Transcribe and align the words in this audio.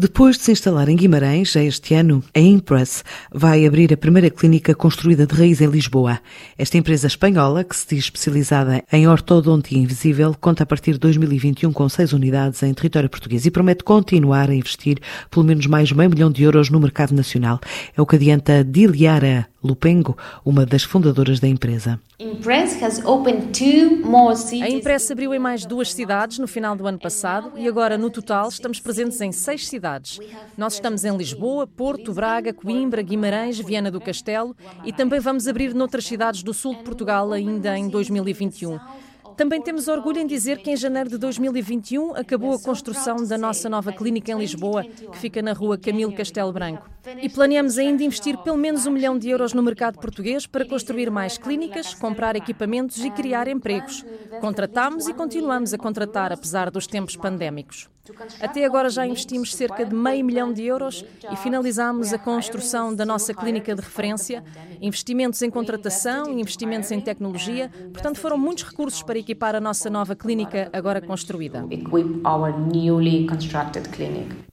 Depois 0.00 0.38
de 0.38 0.44
se 0.44 0.52
instalar 0.52 0.88
em 0.88 0.96
Guimarães, 0.96 1.52
já 1.52 1.62
este 1.62 1.92
ano, 1.92 2.24
a 2.34 2.40
Impress 2.40 3.04
vai 3.30 3.66
abrir 3.66 3.92
a 3.92 3.98
primeira 3.98 4.30
clínica 4.30 4.74
construída 4.74 5.26
de 5.26 5.34
raiz 5.34 5.60
em 5.60 5.66
Lisboa. 5.66 6.20
Esta 6.56 6.78
empresa 6.78 7.06
espanhola, 7.06 7.62
que 7.62 7.76
se 7.76 7.86
diz 7.86 8.04
especializada 8.04 8.82
em 8.90 9.06
ortodontia 9.06 9.76
invisível, 9.76 10.34
conta 10.40 10.62
a 10.62 10.66
partir 10.66 10.92
de 10.92 11.00
2021 11.00 11.70
com 11.70 11.86
seis 11.86 12.14
unidades 12.14 12.62
em 12.62 12.72
território 12.72 13.10
português 13.10 13.44
e 13.44 13.50
promete 13.50 13.84
continuar 13.84 14.48
a 14.48 14.54
investir 14.54 14.98
pelo 15.30 15.44
menos 15.44 15.66
mais 15.66 15.92
meio 15.92 16.08
milhão 16.08 16.32
de 16.32 16.44
euros 16.44 16.70
no 16.70 16.80
mercado 16.80 17.14
nacional. 17.14 17.60
É 17.94 18.00
o 18.00 18.06
que 18.06 18.16
adianta 18.16 18.64
Diliara 18.64 19.49
Lupengo, 19.62 20.16
uma 20.44 20.64
das 20.64 20.82
fundadoras 20.82 21.38
da 21.38 21.46
empresa. 21.46 22.00
A 24.62 24.68
Impress 24.68 25.10
abriu 25.10 25.34
em 25.34 25.38
mais 25.38 25.66
duas 25.66 25.92
cidades 25.92 26.38
no 26.38 26.46
final 26.46 26.74
do 26.74 26.86
ano 26.86 26.98
passado 26.98 27.52
e 27.56 27.68
agora, 27.68 27.98
no 27.98 28.10
total, 28.10 28.48
estamos 28.48 28.80
presentes 28.80 29.20
em 29.20 29.32
seis 29.32 29.68
cidades. 29.68 30.18
Nós 30.56 30.74
estamos 30.74 31.04
em 31.04 31.16
Lisboa, 31.16 31.66
Porto, 31.66 32.12
Braga, 32.12 32.52
Coimbra, 32.52 33.02
Guimarães, 33.02 33.58
Viana 33.58 33.90
do 33.90 34.00
Castelo 34.00 34.56
e 34.84 34.92
também 34.92 35.20
vamos 35.20 35.46
abrir 35.46 35.74
noutras 35.74 36.06
cidades 36.06 36.42
do 36.42 36.54
sul 36.54 36.74
de 36.76 36.82
Portugal 36.82 37.32
ainda 37.32 37.76
em 37.76 37.88
2021. 37.88 38.78
Também 39.40 39.62
temos 39.62 39.88
orgulho 39.88 40.18
em 40.18 40.26
dizer 40.26 40.58
que 40.58 40.70
em 40.70 40.76
janeiro 40.76 41.08
de 41.08 41.16
2021 41.16 42.14
acabou 42.14 42.52
a 42.52 42.60
construção 42.60 43.24
da 43.26 43.38
nossa 43.38 43.70
nova 43.70 43.90
clínica 43.90 44.30
em 44.30 44.38
Lisboa, 44.38 44.84
que 44.84 45.16
fica 45.16 45.40
na 45.40 45.54
rua 45.54 45.78
Camilo 45.78 46.12
Castelo 46.12 46.52
Branco. 46.52 46.86
E 47.22 47.26
planeamos 47.26 47.78
ainda 47.78 48.02
investir 48.04 48.36
pelo 48.36 48.58
menos 48.58 48.84
um 48.84 48.90
milhão 48.90 49.18
de 49.18 49.30
euros 49.30 49.54
no 49.54 49.62
mercado 49.62 49.98
português 49.98 50.46
para 50.46 50.68
construir 50.68 51.10
mais 51.10 51.38
clínicas, 51.38 51.94
comprar 51.94 52.36
equipamentos 52.36 53.02
e 53.02 53.10
criar 53.10 53.48
empregos. 53.48 54.04
Contratamos 54.42 55.08
e 55.08 55.14
continuamos 55.14 55.72
a 55.72 55.78
contratar, 55.78 56.34
apesar 56.34 56.70
dos 56.70 56.86
tempos 56.86 57.16
pandémicos. 57.16 57.88
Até 58.40 58.64
agora 58.64 58.88
já 58.88 59.06
investimos 59.06 59.54
cerca 59.54 59.84
de 59.84 59.94
meio 59.94 60.24
milhão 60.24 60.52
de 60.52 60.64
euros 60.64 61.04
e 61.30 61.36
finalizamos 61.36 62.12
a 62.12 62.18
construção 62.18 62.94
da 62.94 63.04
nossa 63.04 63.34
clínica 63.34 63.74
de 63.74 63.80
referência, 63.80 64.42
investimentos 64.80 65.40
em 65.42 65.50
contratação, 65.50 66.38
investimentos 66.38 66.90
em 66.90 67.00
tecnologia, 67.00 67.70
portanto 67.92 68.18
foram 68.18 68.38
muitos 68.38 68.64
recursos 68.64 69.02
para 69.02 69.18
equipar 69.18 69.54
a 69.54 69.60
nossa 69.60 69.90
nova 69.90 70.16
clínica 70.16 70.68
agora 70.72 71.00
construída. 71.00 71.64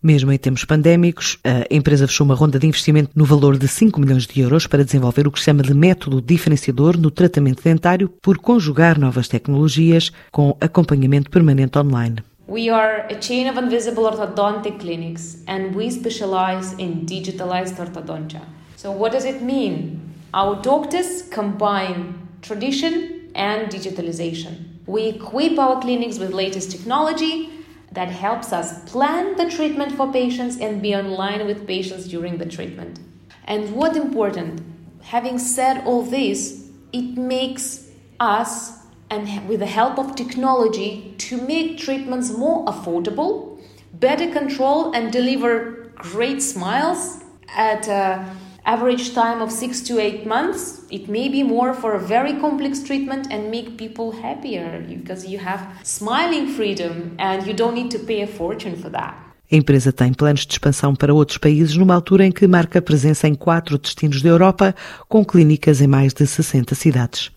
Mesmo 0.04 0.32
em 0.32 0.38
tempos 0.38 0.66
pandémicos, 0.66 1.40
a 1.44 1.74
empresa 1.74 2.08
fechou 2.08 2.26
uma 2.26 2.36
ronda 2.36 2.60
de 2.60 2.68
investimento 2.68 3.12
no 3.16 3.26
valor 3.26 3.58
de 3.58 3.68
5 3.68 4.00
milhões 4.00 4.28
de 4.28 4.40
euros 4.42 4.68
para 4.68 4.84
desenvolver 4.84 5.28
o 5.28 5.32
que 5.32 5.40
se 5.40 5.46
chama 5.46 5.64
de 5.64 5.74
método 5.74 6.22
diferenciador 6.22 6.98
no 6.98 7.10
tratamento 7.10 7.64
dentário 7.64 8.10
por 8.22 8.38
conjugar 8.38 9.00
novas 9.00 9.28
tecnologias 9.28 10.12
com 10.32 10.56
acompanhamento 10.60 11.32
permanente 11.32 11.78
online. 11.78 12.18
We 12.48 12.70
are 12.70 13.06
a 13.08 13.20
chain 13.20 13.48
of 13.48 13.58
invisible 13.58 14.10
orthodontic 14.10 14.80
clinics 14.80 15.44
and 15.48 15.76
we 15.76 15.90
specialize 15.90 16.72
in 16.74 17.06
digitalized 17.06 17.76
orthodontia. 17.76 18.46
So, 18.78 18.90
what 18.90 19.12
does 19.12 19.26
it 19.26 19.42
mean? 19.42 20.14
Our 20.34 20.62
doctors 20.62 21.24
combine 21.24 22.30
tradition 22.42 23.32
and 23.36 23.70
digitalization. 23.70 24.64
We 24.86 25.08
equip 25.08 25.60
our 25.60 25.82
clinics 25.82 26.20
with 26.20 26.32
latest 26.32 26.72
technology 26.72 27.50
that 27.92 28.08
helps 28.08 28.54
us 28.54 28.90
plan 28.90 29.36
the 29.36 29.50
treatment 29.50 29.92
for 29.92 30.10
patients 30.14 30.58
and 30.58 30.82
be 30.82 30.96
online 30.96 31.46
with 31.48 31.68
patients 31.68 32.08
during 32.08 32.38
the 32.38 32.46
treatment. 32.46 33.02
And 33.44 33.76
what 33.76 33.98
important, 33.98 34.62
having 35.02 35.38
said 35.38 35.86
all 35.86 36.02
this, 36.02 36.70
it 36.94 37.18
makes 37.18 37.90
us 38.22 38.87
and 39.10 39.48
with 39.48 39.60
the 39.60 39.66
help 39.66 39.98
of 39.98 40.16
technology 40.16 41.14
to 41.18 41.42
make 41.42 41.78
treatments 41.78 42.32
more 42.32 42.66
affordable, 42.66 43.60
better 43.94 44.32
control, 44.32 44.92
and 44.94 45.12
deliver 45.12 45.92
great 45.96 46.42
smiles 46.42 47.24
at 47.56 47.88
an 47.88 48.26
average 48.66 49.14
time 49.14 49.42
of 49.42 49.52
six 49.52 49.82
to 49.82 50.00
eight 50.00 50.26
months. 50.26 50.82
It 50.90 51.10
may 51.10 51.30
be 51.30 51.44
more 51.44 51.74
for 51.74 51.94
a 51.96 52.00
very 52.00 52.34
complex 52.40 52.84
treatment 52.84 53.28
and 53.32 53.50
make 53.50 53.78
people 53.78 54.12
happier 54.12 54.86
because 54.88 55.26
you 55.26 55.40
have 55.40 55.66
smiling 55.84 56.48
freedom 56.48 57.16
and 57.18 57.48
you 57.48 57.54
don't 57.54 57.74
need 57.74 57.92
to 57.92 58.00
pay 58.00 58.22
a 58.22 58.28
fortune 58.28 58.76
for 58.76 58.90
that. 58.90 59.16
A 59.50 59.56
empresa 59.56 59.94
tem 59.94 60.12
planos 60.14 60.46
de 60.46 60.52
expansão 60.52 60.94
para 60.94 61.14
outros 61.14 61.38
países 61.38 61.78
numa 61.78 61.96
altura 61.96 62.26
em 62.26 62.32
que 62.34 62.46
marca 62.46 62.82
presença 62.82 63.30
em 63.30 63.34
quatro 63.34 63.78
destinos 63.78 64.22
da 64.22 64.28
Europa, 64.28 64.76
com 65.08 65.24
clínicas 65.24 65.80
em 65.80 65.88
mais 65.88 66.14
de 66.14 66.28
60 66.28 66.76
cidades. 66.76 67.32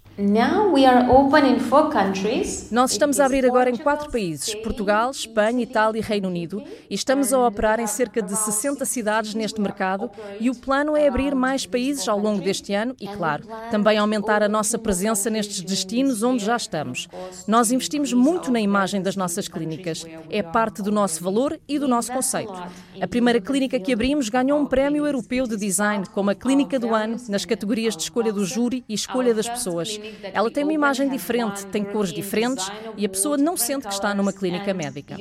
Nós 2.71 2.93
estamos 2.93 3.19
a 3.19 3.25
abrir 3.25 3.47
agora 3.47 3.71
em 3.71 3.77
quatro 3.77 4.11
países: 4.11 4.55
Portugal, 4.57 5.11
Espanha, 5.11 5.63
Itália 5.63 5.99
e 5.99 6.03
Reino 6.03 6.29
Unido, 6.29 6.63
e 6.91 6.95
estamos 6.95 7.33
a 7.33 7.47
operar 7.47 7.81
em 7.81 7.87
cerca 7.87 8.21
de 8.21 8.37
60 8.37 8.85
cidades 8.85 9.35
neste 9.35 9.59
mercado. 9.63 10.11
E 10.39 10.51
o 10.51 10.55
plano 10.55 10.95
é 10.95 11.09
abrir 11.09 11.35
mais 11.35 11.65
países 11.65 12.07
ao 12.07 12.19
longo 12.19 12.43
deste 12.43 12.75
ano 12.75 12.95
e, 13.01 13.09
claro, 13.09 13.45
também 13.71 13.97
aumentar 13.97 14.43
a 14.43 14.49
nossa 14.49 14.79
presença 14.79 15.31
nestes 15.31 15.63
destinos 15.63 16.23
onde 16.23 16.45
já 16.45 16.57
estamos. 16.57 17.09
Nós 17.49 17.73
investimos 17.73 18.13
muito 18.13 18.51
na 18.51 18.61
imagem 18.61 19.01
das 19.01 19.17
nossas 19.17 19.49
clínicas. 19.49 20.05
É 20.29 20.43
parte 20.43 20.83
do 20.83 20.93
nosso 20.93 21.25
valor 21.25 21.59
e 21.67 21.79
do 21.79 21.89
nosso 21.89 22.13
conceito. 22.13 22.53
A 23.01 23.09
primeira 23.09 23.41
clínica 23.41 23.81
que 23.81 23.93
abrimos 23.93 24.29
ganhou 24.29 24.61
um 24.61 24.67
prémio 24.67 25.07
europeu 25.07 25.47
de 25.47 25.57
design 25.57 26.05
como 26.13 26.29
a 26.29 26.35
Clínica 26.35 26.79
do 26.79 26.95
Ano 26.95 27.17
nas 27.29 27.47
categorias 27.47 27.97
de 27.97 28.03
escolha 28.03 28.31
do 28.31 28.45
júri 28.45 28.85
e 28.87 28.93
escolha 28.93 29.33
das 29.33 29.49
pessoas. 29.49 29.99
Ela 30.33 30.51
tem 30.51 30.65
uma 30.65 30.73
imagem 30.73 31.09
diferente, 31.09 31.67
tem 31.67 31.85
cores 31.85 32.13
diferentes 32.13 32.71
e 32.97 33.05
a 33.05 33.09
pessoa 33.09 33.37
não 33.37 33.57
sente 33.57 33.87
que 33.87 33.93
está 33.93 34.15
numa 34.15 34.33
clínica 34.33 34.73
médica. 34.75 35.17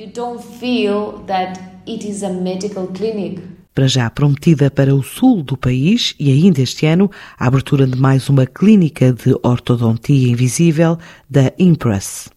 Para 3.72 3.86
já 3.86 4.10
prometida 4.10 4.70
para 4.70 4.94
o 4.94 5.02
sul 5.02 5.42
do 5.42 5.56
país 5.56 6.14
e 6.18 6.30
ainda 6.30 6.60
este 6.60 6.86
ano 6.86 7.10
a 7.38 7.46
abertura 7.46 7.86
de 7.86 7.96
mais 7.96 8.28
uma 8.28 8.46
clínica 8.46 9.12
de 9.12 9.34
ortodontia 9.42 10.30
invisível 10.30 10.98
da 11.28 11.52
Impress. 11.58 12.28